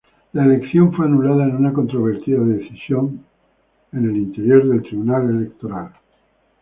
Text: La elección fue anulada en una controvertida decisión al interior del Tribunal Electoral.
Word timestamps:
La 0.33 0.45
elección 0.45 0.91
fue 0.93 1.05
anulada 1.05 1.43
en 1.43 1.57
una 1.57 1.73
controvertida 1.73 2.39
decisión 2.39 3.23
al 3.93 4.17
interior 4.17 4.67
del 4.67 4.81
Tribunal 4.81 5.29
Electoral. 5.29 5.93